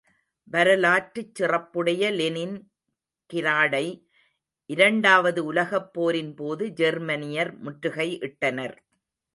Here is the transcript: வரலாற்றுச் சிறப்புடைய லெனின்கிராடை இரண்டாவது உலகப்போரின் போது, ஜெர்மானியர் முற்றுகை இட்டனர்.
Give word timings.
வரலாற்றுச் 0.47 1.35
சிறப்புடைய 1.35 2.03
லெனின்கிராடை 2.11 3.85
இரண்டாவது 4.69 5.53
உலகப்போரின் 5.53 6.33
போது, 6.35 6.65
ஜெர்மானியர் 6.73 7.53
முற்றுகை 7.57 8.09
இட்டனர். 8.21 8.77